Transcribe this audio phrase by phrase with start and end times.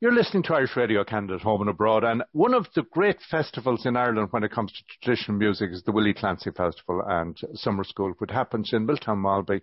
[0.00, 3.18] You're listening to Irish Radio Canada at home and abroad, and one of the great
[3.30, 7.38] festivals in Ireland when it comes to traditional music is the Willie Clancy Festival and
[7.54, 9.60] Summer School, which happens in Miltown Malbay,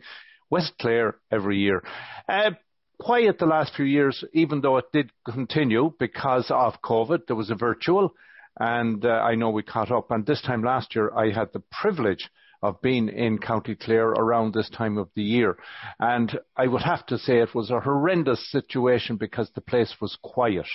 [0.50, 1.84] West Clare every year.
[2.30, 2.52] Uh,
[2.98, 7.28] quiet the last few years, even though it did continue because of COVID.
[7.28, 8.14] There was a virtual,
[8.58, 10.12] and uh, I know we caught up.
[10.12, 12.30] And this time last year, I had the privilege
[12.62, 15.58] of being in County Clare around this time of the year.
[16.00, 20.18] And I would have to say it was a horrendous situation because the place was
[20.22, 20.68] quiet.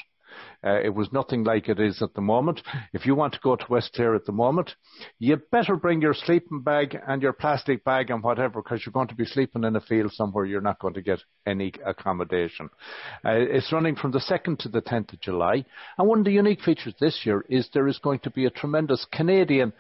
[0.65, 2.61] Uh, it was nothing like it is at the moment.
[2.93, 4.75] If you want to go to West Clare at the moment,
[5.19, 9.09] you better bring your sleeping bag and your plastic bag and whatever, because you're going
[9.09, 10.45] to be sleeping in a field somewhere.
[10.45, 12.71] You're not going to get any accommodation.
[13.25, 15.65] Uh, it's running from the 2nd to the 10th of July.
[15.99, 18.51] And one of the unique features this year is there is going to be a
[18.51, 19.73] tremendous Canadian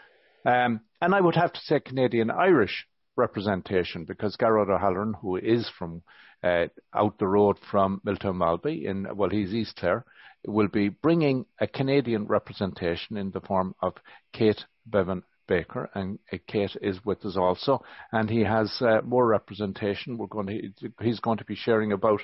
[0.45, 2.86] um, and I would have to say Canadian Irish
[3.16, 6.02] representation because Gearóid O'Halloran, who is from
[6.42, 10.04] uh, out the road from Miltown Malbay, in well, he's East Clare,
[10.46, 13.95] will be bringing a Canadian representation in the form of
[14.32, 20.19] Kate Bevan Baker, and Kate is with us also, and he has uh, more representation.
[20.19, 22.21] We're going to, he's going to be sharing about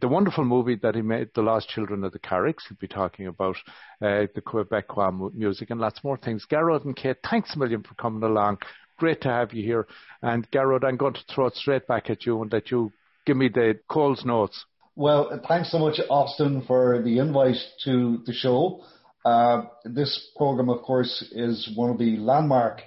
[0.00, 2.66] the wonderful movie that he made, The Lost Children of the Carricks.
[2.68, 3.56] He'll be talking about
[4.00, 6.46] uh, the Quebecois music and lots more things.
[6.50, 8.58] Gearóid and Kate, thanks a million for coming along.
[8.96, 9.86] Great to have you here.
[10.22, 12.92] And Gearóid, I'm going to throw it straight back at you and let you
[13.26, 14.64] give me the Cole's notes.
[14.96, 18.84] Well, thanks so much, Austin, for the invite to the show.
[19.24, 22.82] Uh, this program, of course, is one of the landmark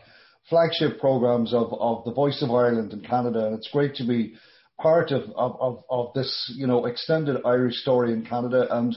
[0.49, 4.35] flagship programs of, of the Voice of Ireland in Canada, it's great to be
[4.80, 8.67] part of, of, of, this, you know, extended Irish story in Canada.
[8.69, 8.95] And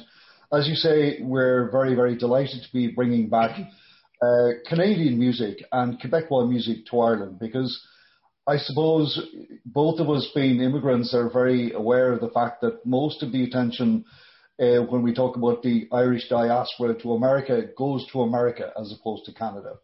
[0.53, 3.59] as you say, we're very, very delighted to be bringing back
[4.23, 7.81] uh, Canadian music and Quebecois music to Ireland because
[8.47, 9.19] I suppose
[9.65, 13.45] both of us being immigrants are very aware of the fact that most of the
[13.45, 14.05] attention
[14.61, 19.25] uh, when we talk about the Irish diaspora to America, goes to America as opposed
[19.25, 19.75] to Canada.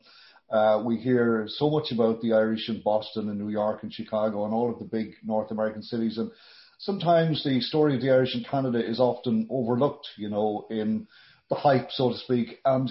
[0.51, 4.45] Uh, we hear so much about the Irish in Boston and New York and Chicago
[4.45, 6.19] and all of the big North American cities.
[6.19, 6.31] And
[6.79, 11.09] sometimes the story of the Irish in Canada is often overlooked, you know, in
[11.49, 12.59] the hype, so to speak.
[12.65, 12.91] And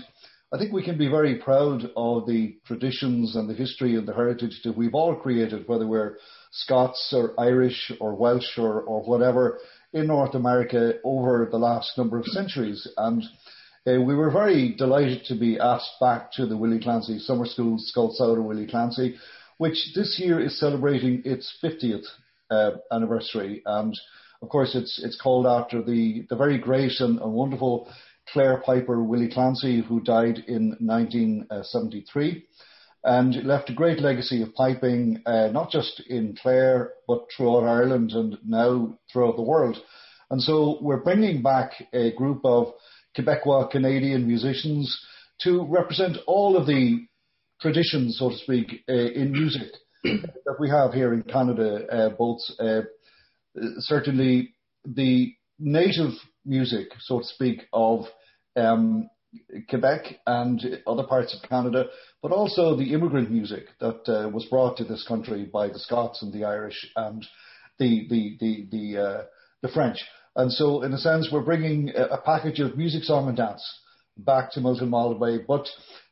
[0.51, 4.13] I think we can be very proud of the traditions and the history and the
[4.13, 6.17] heritage that we've all created, whether we're
[6.51, 9.59] Scots or Irish or Welsh or, or whatever
[9.95, 12.85] in North America over the last number of centuries.
[12.97, 13.23] And
[13.87, 17.77] uh, we were very delighted to be asked back to the Willie Clancy Summer School
[17.79, 19.15] Scoil Samhraidh Willie Clancy,
[19.57, 22.03] which this year is celebrating its 50th
[22.51, 23.63] uh, anniversary.
[23.65, 23.97] And
[24.41, 27.87] of course, it's it's called after the, the very great and, and wonderful
[28.33, 32.45] Clare Piper Willie Clancy, who died in 1973
[33.05, 38.11] and left a great legacy of piping, uh, not just in Clare, but throughout Ireland
[38.11, 39.77] and now throughout the world.
[40.31, 42.73] And so we're bringing back a group of
[43.15, 44.99] Quebecois Canadian musicians
[45.43, 47.05] to represent all of the
[47.61, 49.71] traditions, so to speak, uh, in music
[50.03, 52.81] that we have here in Canada, uh, both uh,
[53.79, 56.13] certainly the native
[56.43, 58.05] music, so to speak, of
[58.55, 59.09] um,
[59.69, 61.85] Quebec and other parts of Canada,
[62.21, 66.21] but also the immigrant music that uh, was brought to this country by the Scots
[66.21, 67.25] and the Irish and
[67.79, 69.23] the the the the, uh,
[69.61, 70.03] the French.
[70.35, 73.63] And so, in a sense, we're bringing a, package of music, song, and dance
[74.17, 75.45] back to Miltown Malbay.
[75.47, 75.65] But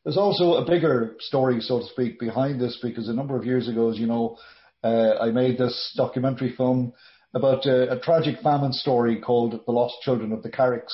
[0.03, 3.67] there's also a bigger story, so to speak, behind this because a number of years
[3.67, 4.37] ago, as you know,
[4.81, 6.93] uh, I made this documentary film
[7.33, 10.93] about a, a tragic famine story called The Lost Children of the Carricks.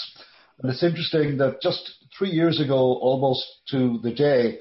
[0.61, 4.59] And it's interesting that just three years ago, almost to the day,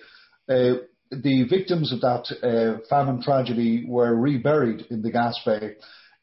[0.48, 0.78] uh,
[1.10, 5.74] the victims of that uh, famine tragedy were reburied in the Gaspé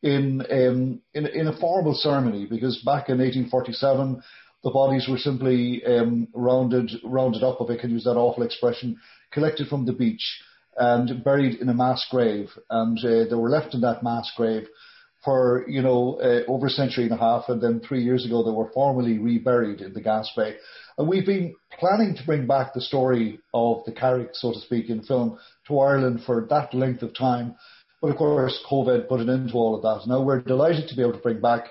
[0.02, 4.22] in, um, in, in a formal ceremony because back in 1847
[4.64, 8.98] the bodies were simply um, rounded rounded up, if I can use that awful expression,
[9.32, 10.42] collected from the beach
[10.78, 14.68] and buried in a mass grave, and uh, they were left in that mass grave
[15.26, 18.44] for you know uh, over a century and a half, and then three years ago
[18.44, 20.56] they were formally reburied in the Gaspé.
[20.98, 24.90] And we've been planning to bring back the story of the Carrick, so to speak,
[24.90, 25.38] in film
[25.68, 27.56] to Ireland for that length of time.
[28.02, 30.08] But of course, COVID put an end to all of that.
[30.08, 31.66] Now we're delighted to be able to bring back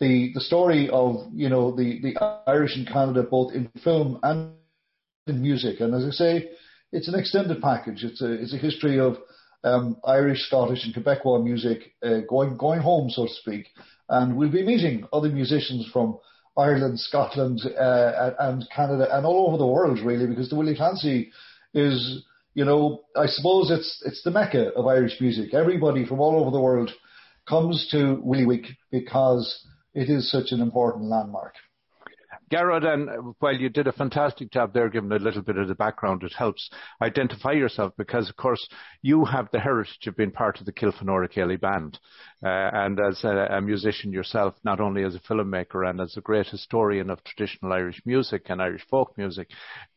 [0.00, 4.52] the, the story of, you know, the, the Irish in Canada, both in film and
[5.26, 5.80] in music.
[5.80, 6.50] And as I say,
[6.92, 8.04] it's an extended package.
[8.04, 9.18] It's a, it's a history of
[9.64, 13.66] um, Irish, Scottish, and Quebecois music uh, going going home, so to speak.
[14.08, 16.18] And we'll be meeting other musicians from
[16.56, 21.30] Ireland, Scotland, uh, and Canada, and all over the world, really, because the Willie Clancy
[21.74, 22.24] is,
[22.54, 25.54] you know, I suppose it's it's the mecca of Irish music.
[25.54, 26.90] Everybody from all over the world
[27.48, 29.64] comes to Willie Week because
[29.94, 31.54] it is such an important landmark.
[32.50, 35.74] Gearóid, and while you did a fantastic job there, giving a little bit of the
[35.74, 36.70] background, it helps
[37.02, 38.66] identify yourself because, of course,
[39.02, 41.98] you have the heritage of being part of the Kilfenora Céilí band.
[42.42, 46.20] Uh, and as a, a, musician yourself, not only as a filmmaker and as a
[46.20, 49.48] great historian of traditional Irish music and Irish folk music,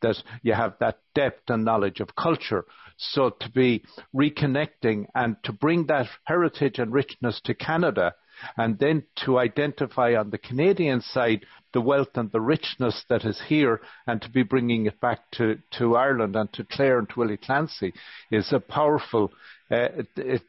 [0.02, 2.64] that you have that depth and knowledge of culture.
[2.98, 3.84] So to be
[4.14, 8.14] reconnecting and to bring that heritage and richness to Canada
[8.56, 13.40] and then to identify on the Canadian side the wealth and the richness that is
[13.46, 17.18] here and to be bringing it back to, to Ireland and to Clare and to
[17.18, 17.92] Willie Clancy
[18.30, 19.32] is a powerful
[19.70, 19.88] uh,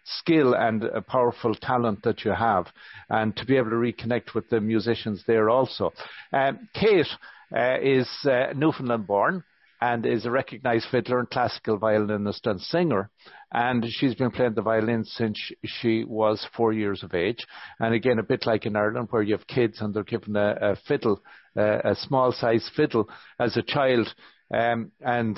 [0.03, 2.67] skill and a powerful talent that you have
[3.09, 5.93] and to be able to reconnect with the musicians there also.
[6.33, 7.07] Um, Kate
[7.55, 9.43] uh, is uh, Newfoundland born
[9.83, 13.09] and is a recognized fiddler and classical violinist and singer.
[13.51, 17.45] And she's been playing the violin since she was four years of age.
[17.81, 20.57] And again, a bit like in Ireland, where you have kids and they're given a,
[20.62, 21.21] a fiddle,
[21.57, 24.07] a small size fiddle as a child,
[24.53, 25.38] um, and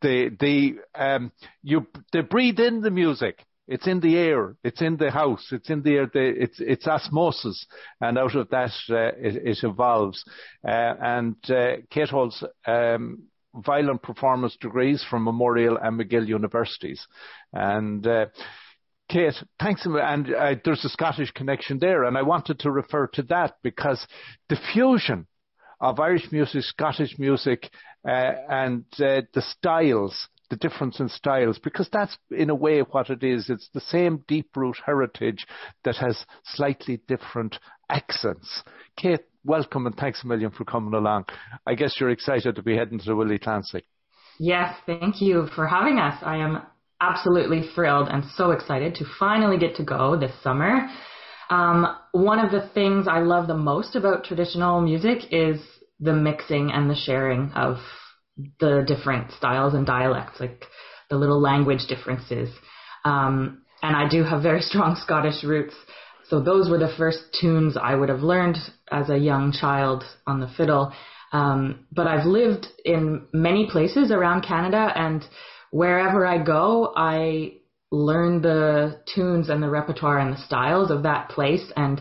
[0.00, 1.30] they they um,
[1.62, 3.46] you they breathe in the music.
[3.68, 4.56] It's in the air.
[4.64, 5.46] It's in the house.
[5.52, 6.10] It's in the air.
[6.14, 7.64] It's it's osmosis,
[8.00, 10.24] and out of that uh, it, it, evolves.
[10.66, 13.22] Uh, and uh, Kate holds um,
[13.54, 17.06] violin performance degrees from Memorial and McGill universities.
[17.52, 18.26] And uh,
[19.08, 19.84] Kate, thanks.
[19.84, 24.06] And uh, there's a Scottish connection there, and I wanted to refer to that because
[24.48, 25.26] the fusion
[25.80, 27.68] of Irish music, Scottish music,
[28.06, 33.10] uh, and uh, the styles, the difference in styles, because that's in a way what
[33.10, 33.50] it is.
[33.50, 35.44] It's the same deep root heritage
[35.84, 37.58] that has slightly different
[37.90, 38.62] accents.
[38.96, 41.24] Kate, welcome and thanks a million for coming along.
[41.66, 43.84] I guess you're excited to be heading to the Willie Clancy.
[44.38, 46.18] Yes, thank you for having us.
[46.22, 46.62] I am
[47.00, 50.88] absolutely thrilled and so excited to finally get to go this summer.
[51.50, 55.60] Um, one of the things I love the most about traditional music is
[56.00, 57.76] the mixing and the sharing of
[58.60, 60.64] the different styles and dialects, like
[61.10, 62.48] the little language differences.
[63.04, 65.74] Um, and I do have very strong Scottish roots.
[66.32, 68.56] So those were the first tunes I would have learned
[68.90, 70.90] as a young child on the fiddle.
[71.30, 75.22] Um, but I've lived in many places around Canada, and
[75.72, 77.58] wherever I go, I
[77.90, 81.70] learn the tunes and the repertoire and the styles of that place.
[81.76, 82.00] And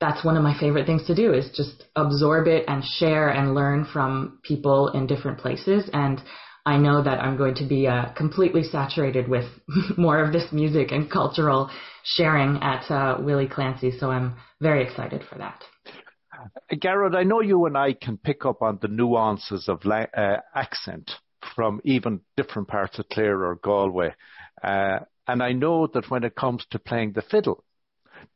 [0.00, 3.54] that's one of my favorite things to do is just absorb it and share and
[3.54, 5.88] learn from people in different places.
[5.92, 6.20] And
[6.68, 9.46] I know that I'm going to be uh, completely saturated with
[9.96, 11.70] more of this music and cultural
[12.04, 13.90] sharing at uh, Willie Clancy.
[13.98, 15.64] So I'm very excited for that.
[16.78, 20.40] Garrod, I know you and I can pick up on the nuances of la- uh,
[20.54, 21.10] accent
[21.56, 24.14] from even different parts of Clare or Galway.
[24.62, 27.64] Uh, and I know that when it comes to playing the fiddle,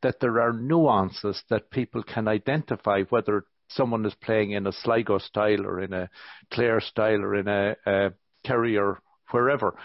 [0.01, 5.19] that there are nuances that people can identify whether someone is playing in a Sligo
[5.19, 6.09] style or in a
[6.51, 8.13] Clare style or in a, a
[8.49, 9.01] Or
[9.31, 9.75] wherever.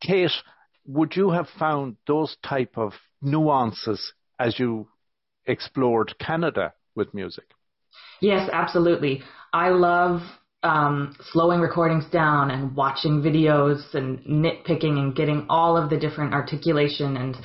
[0.00, 0.30] Kate,
[0.86, 4.88] would you have found those type of nuances as you
[5.46, 7.44] explored Canada with music?
[8.20, 9.22] Yes, absolutely.
[9.52, 10.20] I love
[10.62, 16.34] um, slowing recordings down and watching videos and nitpicking and getting all of the different
[16.34, 17.36] articulation and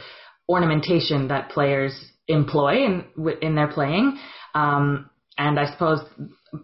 [0.50, 1.94] ornamentation that players
[2.28, 3.06] employ in
[3.42, 4.18] in their playing.
[4.54, 6.00] Um, and I suppose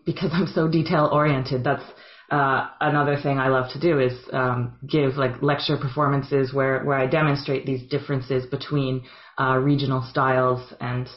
[0.05, 1.83] because I'm so detail oriented, that's
[2.29, 6.97] uh, another thing I love to do is um, give like lecture performances where where
[6.97, 9.03] I demonstrate these differences between
[9.39, 11.07] uh, regional styles and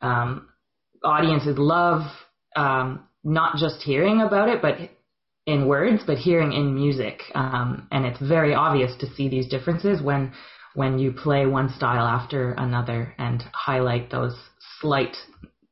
[0.00, 0.48] um,
[1.02, 2.02] audiences love
[2.54, 4.76] um, not just hearing about it, but
[5.46, 7.20] in words, but hearing in music.
[7.34, 10.32] Um, and it's very obvious to see these differences when
[10.74, 14.36] when you play one style after another and highlight those
[14.80, 15.16] slight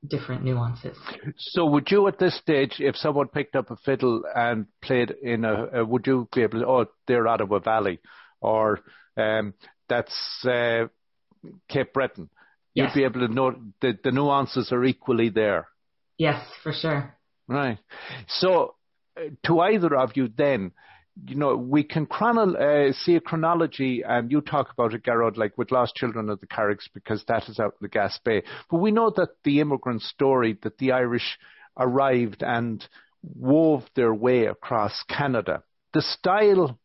[0.07, 0.97] different nuances.
[1.37, 5.45] So, would you at this stage, if someone picked up a fiddle and played in
[5.45, 8.01] a, uh, would you be able to, oh, they're Ottawa Valley,
[8.41, 8.81] or
[9.17, 9.55] um,
[9.89, 10.87] that's uh,
[11.69, 12.31] Cape Breton?
[12.75, 12.95] You'd yes.
[12.95, 15.69] be able to know the, the nuances are equally there.
[16.19, 17.17] Yes, for sure.
[17.47, 17.79] Right.
[18.29, 18.75] So,
[19.17, 20.73] uh, to either of you, then,
[21.27, 25.37] you know, we can chrono- uh, see a chronology, and you talk about it, Gearóid,
[25.37, 28.43] like with Lost Children of the Carricks, because that is out in the Gaspé.
[28.71, 31.39] But we know that the immigrant story, that the Irish
[31.77, 32.87] arrived and
[33.23, 35.63] wove their way across Canada.
[35.93, 36.79] The style,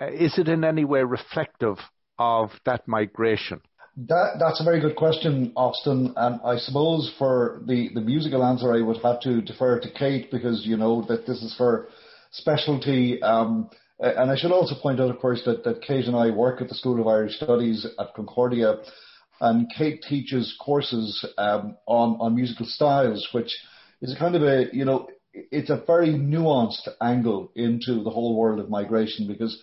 [0.00, 1.76] uh, is it in any way reflective
[2.18, 3.60] of that migration?
[3.96, 6.14] That, that's a very good question, Austin.
[6.16, 10.30] And I suppose for the, the musical answer, I would have to defer to Kate
[10.32, 11.88] because you know that this is for
[12.34, 13.22] specialty.
[13.22, 16.60] Um, and I should also point out, of course, that, that Kate and I work
[16.60, 18.76] at the School of Irish Studies at Concordia,
[19.40, 23.52] and Kate teaches courses um, on on musical styles, which
[24.02, 28.36] is a kind of a you know it's a very nuanced angle into the whole
[28.36, 29.60] world of migration because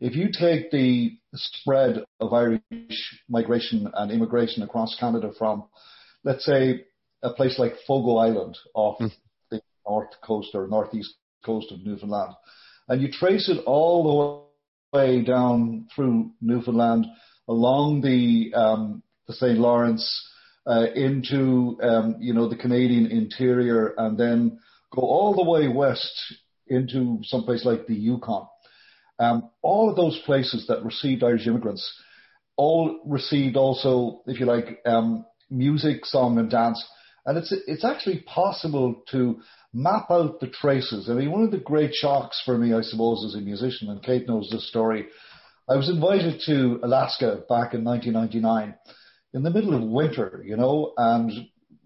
[0.00, 2.60] if you take the spread of Irish
[3.28, 5.64] migration and immigration across Canada from,
[6.24, 6.84] let's say,
[7.22, 9.10] a place like Fogo Island off mm.
[9.50, 12.34] the north coast or northeast coast of Newfoundland,
[12.88, 14.48] and you trace it all
[14.92, 17.06] the way down through Newfoundland
[17.48, 19.58] along the um, the St.
[19.58, 20.28] Lawrence
[20.66, 24.58] uh, into um, you know the Canadian interior and then
[24.92, 26.34] go all the way west
[26.66, 28.46] into someplace like the Yukon.
[29.18, 31.88] Um, all of those places that received Irish immigrants
[32.56, 36.84] all received also, if you like, um, music, song, and dance.
[37.26, 39.40] And it's it's actually possible to
[39.72, 41.08] map out the traces.
[41.08, 44.02] I mean, one of the great shocks for me, I suppose, as a musician, and
[44.02, 45.06] Kate knows this story.
[45.68, 48.74] I was invited to Alaska back in 1999
[49.32, 51.32] in the middle of winter, you know, and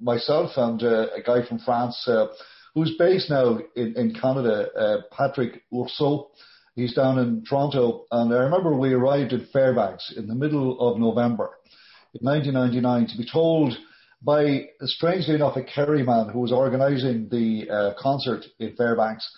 [0.01, 2.27] myself and uh, a guy from France uh,
[2.75, 6.31] who's based now in, in Canada, uh, Patrick Ourceau.
[6.75, 10.99] He's down in Toronto, and I remember we arrived in Fairbanks in the middle of
[10.99, 11.51] November
[12.15, 13.77] in 1999 to be told
[14.23, 19.31] by, strangely enough, a Kerry man who was organising the uh, concert in Fairbanks.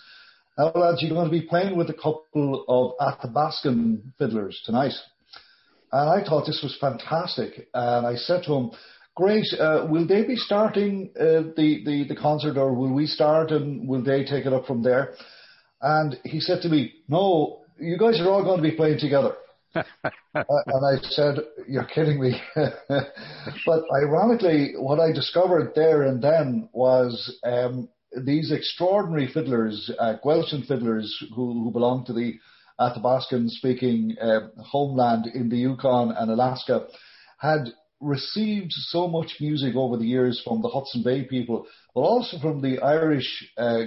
[0.57, 4.93] Now, lads, you're going to be playing with a couple of Athabascan fiddlers tonight.
[5.91, 7.67] And I thought this was fantastic.
[7.73, 8.71] And I said to him,
[9.15, 13.51] Great, uh, will they be starting uh, the, the, the concert or will we start
[13.51, 15.13] and will they take it up from there?
[15.81, 19.33] And he said to me, No, you guys are all going to be playing together.
[19.73, 19.85] And
[20.35, 22.39] I said, You're kidding me.
[22.55, 27.89] but ironically, what I discovered there and then was um,
[28.25, 32.35] these extraordinary fiddlers, uh, Gwich'in fiddlers who, who belong to the
[32.79, 36.87] Athabascan speaking uh, homeland in the Yukon and Alaska,
[37.37, 37.65] had
[37.99, 42.61] received so much music over the years from the Hudson Bay people, but also from
[42.61, 43.83] the Irish uh,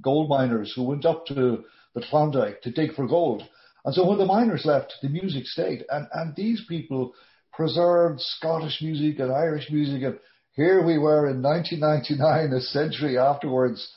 [0.00, 3.44] gold miners who went up to the Klondike to dig for gold.
[3.84, 5.84] And so when the miners left, the music stayed.
[5.88, 7.14] And, and these people
[7.52, 10.02] preserved Scottish music and Irish music.
[10.02, 10.18] And
[10.54, 13.92] here we were in 1999, a century afterwards,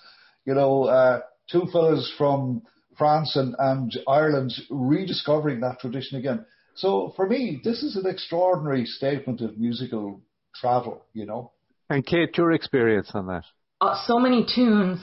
[0.45, 2.63] you know, uh, two fellows from
[2.97, 6.45] France and, and Ireland rediscovering that tradition again.
[6.75, 10.21] So for me, this is an extraordinary statement of musical
[10.55, 11.51] travel, you know.
[11.89, 13.43] And Kate, your experience on that?
[13.79, 14.99] Uh, so many tunes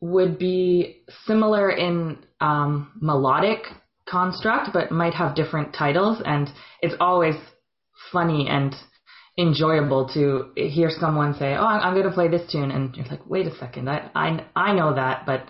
[0.00, 3.64] would be similar in um, melodic
[4.10, 6.20] construct, but might have different titles.
[6.24, 6.50] And
[6.80, 7.36] it's always
[8.12, 8.74] funny and
[9.38, 13.26] enjoyable to hear someone say, "Oh, I'm going to play this tune," and you're like,
[13.26, 15.44] "Wait a second, I I I know that, but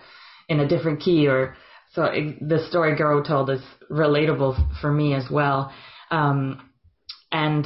[0.47, 1.55] in a different key or
[1.93, 5.73] so it, the story Gearóid told is relatable for me as well.
[6.09, 6.69] Um,
[7.31, 7.65] and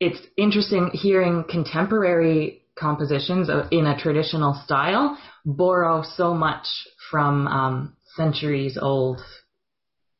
[0.00, 6.66] it's interesting hearing contemporary compositions in a traditional style borrow so much
[7.10, 9.20] from um, centuries old,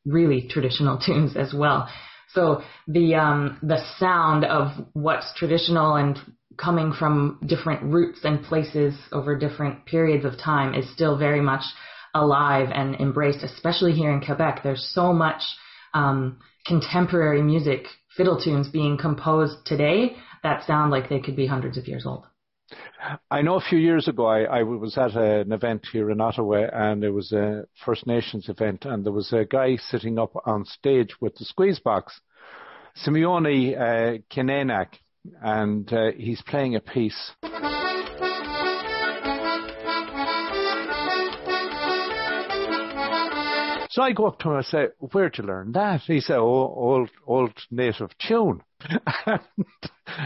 [0.05, 1.89] really traditional tunes as well.
[2.33, 6.17] So the um, the sound of what's traditional and
[6.57, 11.63] coming from different roots and places over different periods of time is still very much
[12.13, 14.61] alive and embraced, especially here in Quebec.
[14.63, 15.41] There's so much
[15.93, 21.77] um, contemporary music, fiddle tunes being composed today that sound like they could be hundreds
[21.77, 22.25] of years old.
[23.29, 26.21] I know a few years ago I, I was at a, an event here in
[26.21, 30.31] Ottawa and it was a First Nations event and there was a guy sitting up
[30.45, 32.19] on stage with the squeeze box,
[33.05, 34.87] Simeonie uh, Keenainak,
[35.41, 37.31] and uh, he's playing a piece.
[43.89, 46.01] So I go up to him and I say, where'd you learn that?
[46.01, 48.63] He said, oh, old, old native tune.
[49.27, 49.39] and,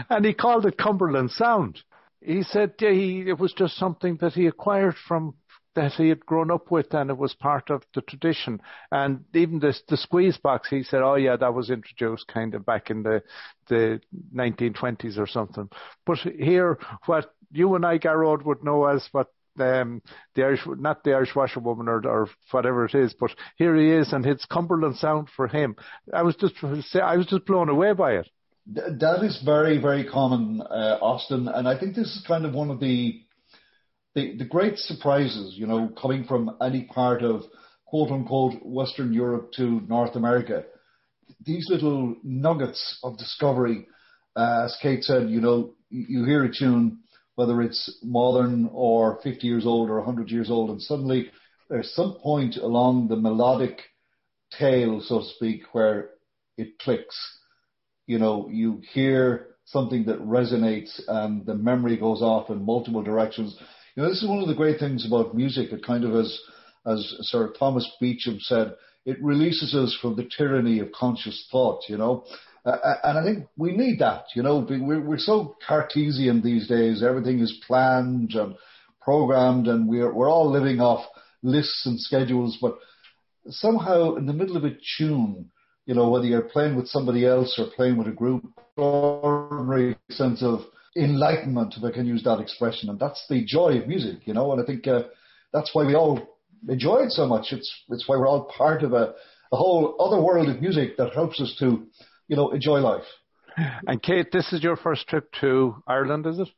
[0.08, 1.82] and he called it Cumberland Sound.
[2.20, 5.34] He said he, it was just something that he acquired from
[5.74, 8.60] that he had grown up with and it was part of the tradition.
[8.90, 12.66] And even this, the squeeze box, he said, oh yeah, that was introduced kind of
[12.66, 13.22] back in the,
[13.68, 14.00] the
[14.34, 15.68] 1920s or something.
[16.04, 19.28] But here, what you and I, Gearóid, would know as what
[19.60, 20.02] um,
[20.34, 24.12] the Irish, not the Irish washerwoman or, or whatever it is, but here he is,
[24.12, 25.76] and it's Cumberland Sound for him.
[26.12, 28.28] I was just, I was just blown away by it.
[28.74, 32.70] That is very, very common, uh, Austin, and I think this is kind of one
[32.70, 33.22] of the,
[34.14, 37.44] the the great surprises, you know, coming from any part of
[37.86, 40.64] quote unquote Western Europe to North America.
[41.44, 43.86] These little nuggets of discovery,
[44.36, 46.98] uh, as Kate said, you know, you hear a tune
[47.38, 51.30] whether it's modern or 50 years old or 100 years old, and suddenly
[51.70, 53.80] there's some point along the melodic
[54.58, 56.10] tail, so to speak, where
[56.56, 57.16] it clicks.
[58.08, 63.54] You know, you hear something that resonates and the memory goes off in multiple directions.
[63.94, 65.72] You know, this is one of the great things about music.
[65.72, 66.40] It kind of, as
[66.86, 68.74] as Sir Thomas Beecham said,
[69.04, 71.82] it releases us from the tyranny of conscious thought.
[71.86, 72.24] You know,
[72.64, 74.24] uh, and I think we need that.
[74.34, 77.02] You know, we're we're so Cartesian these days.
[77.02, 78.54] Everything is planned and
[79.02, 81.04] programmed, and we're we're all living off
[81.42, 82.56] lists and schedules.
[82.58, 82.78] But
[83.50, 85.50] somehow, in the middle of a tune,
[85.88, 88.44] you know, whether you're playing with somebody else or playing with a group,
[88.76, 90.60] ordinary sense of
[90.94, 92.90] enlightenment, if I can use that expression.
[92.90, 95.04] And that's the joy of music, you know, and I think uh,
[95.50, 96.20] that's why we all
[96.68, 97.52] enjoy it so much.
[97.52, 99.14] It's, it's why we're all part of a,
[99.50, 101.86] a whole other world of music that helps us to,
[102.28, 103.08] you know, enjoy life.
[103.86, 106.48] And Kate, this is your first trip to Ireland, is it?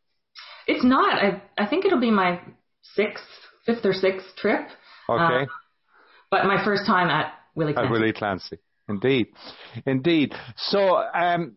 [0.66, 1.22] It's not.
[1.22, 2.40] I, I think it'll be my
[2.82, 3.22] sixth,
[3.64, 4.66] fifth or sixth trip.
[5.08, 5.44] Okay.
[5.44, 5.46] Uh,
[6.32, 7.86] but my first time at Willie Clancy.
[7.86, 8.58] At Willie Clancy.
[8.90, 9.28] Indeed,
[9.86, 10.34] indeed.
[10.56, 11.56] So, um,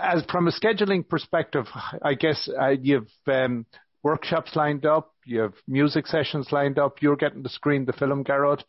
[0.00, 1.66] as from a scheduling perspective,
[2.02, 3.66] I guess uh, you've um,
[4.02, 7.02] workshops lined up, you have music sessions lined up.
[7.02, 8.62] You're getting to screen the film, Gearóid,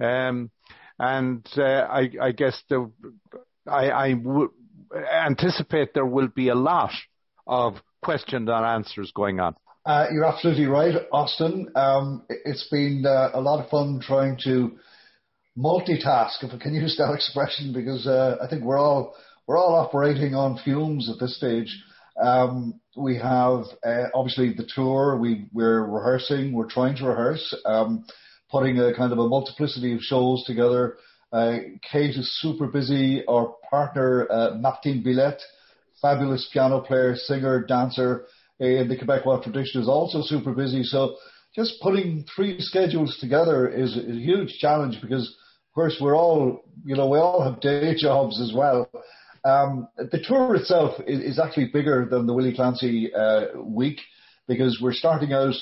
[0.00, 0.50] um,
[0.98, 2.90] and uh, I, I, guess the,
[3.66, 4.52] I, I w-
[4.94, 6.92] anticipate there will be a lot
[7.46, 9.54] of questions and answers going on.
[9.84, 11.68] Uh, you're absolutely right, Austin.
[11.74, 14.78] Um, it's been uh, a lot of fun trying to
[15.56, 19.14] multitask, if I can use that expression, because uh, I think we're all
[19.46, 21.76] we're all operating on fumes at this stage.
[22.20, 25.16] Um, we have uh, obviously the tour.
[25.16, 26.52] We we're rehearsing.
[26.52, 28.04] We're trying to rehearse, um,
[28.50, 30.96] putting a kind of a multiplicity of shows together.
[31.32, 31.58] Uh,
[31.90, 33.24] Kate is super busy.
[33.26, 35.40] Our partner uh, Martine Billette,
[36.00, 38.26] fabulous piano player, singer, dancer
[38.60, 40.82] in the Quebecois tradition, is also super busy.
[40.82, 41.16] So
[41.54, 45.34] just putting three schedules together is a huge challenge because
[45.72, 48.90] of course, we're all, you know, we all have day jobs as well.
[49.42, 53.98] Um, the tour itself is, is, actually bigger than the Willie Clancy uh, week
[54.46, 55.54] because we're starting out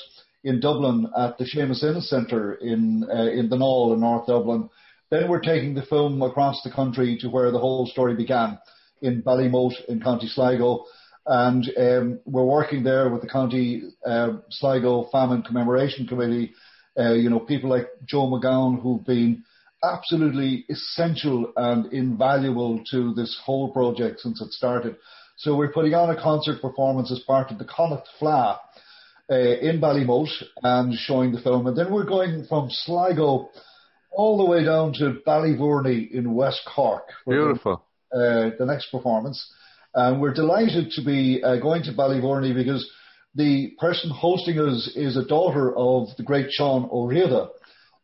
[0.43, 4.69] in Dublin at the Seamus Ennis Centre in uh, in the Naul in North Dublin.
[5.11, 8.59] Then we're taking the film across the country to where the whole story began
[9.01, 10.83] in Ballymote in County Sligo.
[11.25, 16.53] And um, we're working there with the County uh, Sligo Famine Commemoration Committee.
[16.99, 19.45] Uh, you know, people like Joe McGowan who've been
[19.83, 24.95] absolutely essential and invaluable to this whole project since it started.
[25.37, 28.59] So we're putting on a concert performance as part of the Connacht Fleadh
[29.29, 31.65] uh, in Ballymote and showing the film.
[31.67, 33.49] And then we're going from Sligo
[34.11, 37.07] all the way down to Ballyvourney in West Cork.
[37.27, 37.83] Beautiful.
[38.11, 39.51] The, uh, the next performance.
[39.95, 42.89] And we're delighted to be uh, going to Ballyvourney because
[43.33, 47.49] the person hosting us is a daughter of the great Seán Ó Riada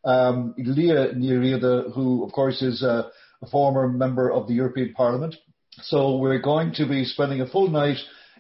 [0.07, 5.35] um, Liadh Ní who of course is a, a, former member of the European Parliament.
[5.81, 7.97] So we're going to be spending a full night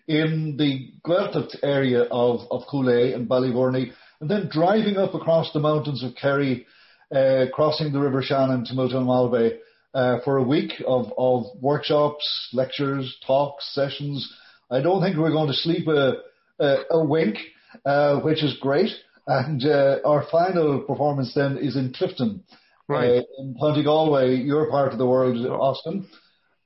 [0.07, 5.51] in the Gaeltacht area of, of Cúil Aodha and Ballyvourney, and then driving up across
[5.51, 6.65] the mountains of Kerry,
[7.13, 9.59] uh, crossing the River Shannon to Miltown
[9.93, 14.33] uh, for a week of, of workshops, lectures, talks, sessions.
[14.71, 16.13] I don't think we're going to sleep a,
[16.59, 17.37] a, a wink,
[17.85, 18.91] uh, which is great.
[19.27, 22.41] And uh, our final performance then is in Clifden,
[22.87, 23.09] right.
[23.09, 25.45] uh, in County Galway, your part of the world.
[25.45, 26.07] Austin.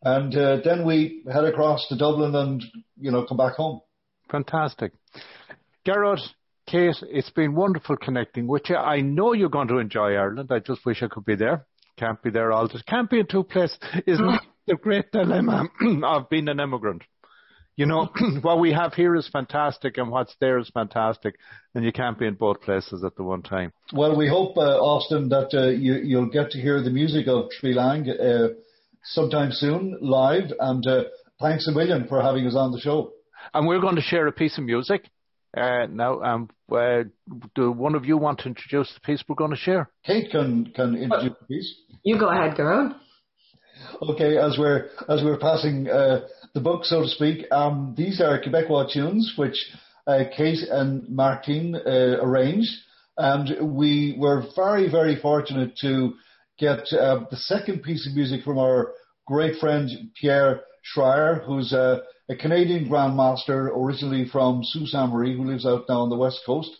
[0.03, 2.63] And uh, then we head across to Dublin and,
[2.99, 3.81] you know, come back home.
[4.31, 4.93] Fantastic.
[5.85, 6.21] Gearóid,
[6.67, 8.77] Kate, it's been wonderful connecting with you.
[8.77, 10.49] I know you're going to enjoy Ireland.
[10.51, 11.65] I just wish I could be there.
[11.97, 12.83] Can't be there all the time.
[12.87, 13.77] Can't be in two places.
[14.07, 15.65] Isn't the great dilemma
[16.03, 17.03] of being an immigrant?
[17.75, 18.09] You know,
[18.41, 21.35] what we have here is fantastic and what's there is fantastic,
[21.73, 23.71] and you can't be in both places at the one time.
[23.93, 27.49] Well, we hope, uh, Austin, that uh, you, you'll get to hear the music of
[27.61, 28.49] Trí Lang uh,
[29.03, 31.03] sometime soon, live, and uh,
[31.39, 33.13] thanks a million for having us on the show.
[33.53, 35.09] And we're going to share a piece of music.
[35.55, 37.03] Uh, now, um, uh,
[37.55, 39.89] do one of you want to introduce the piece we're going to share?
[40.05, 41.75] Kate can can introduce the piece.
[42.03, 42.95] You go ahead, girl.
[44.01, 46.21] Okay, as we're as we're passing uh,
[46.53, 47.45] the book, so to speak.
[47.51, 49.55] Um, these are Quebecois tunes which
[50.07, 52.71] uh, Kate and Martine uh, arranged,
[53.17, 56.13] and we were very, very fortunate to
[56.57, 58.93] get uh, the second piece of music from our
[59.27, 65.09] great friend Pierre Schryer, who's a, a Canadian grandmaster originally from Sault Ste.
[65.09, 66.71] Marie, who lives out now on the west coast.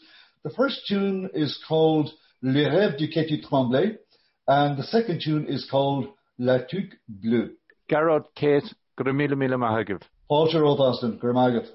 [0.43, 2.10] The first tune is called
[2.41, 3.97] Le Rêve du Quai Tremblay,
[4.47, 6.07] and the second tune is called
[6.39, 7.51] La Tuque Bleue.
[7.89, 10.03] Gearóid, Kate, Gur mí mí maithagah.
[10.29, 11.65] Fáilte óástan gur maigad.